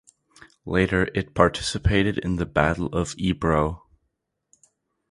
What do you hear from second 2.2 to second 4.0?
the Battle of the Ebro.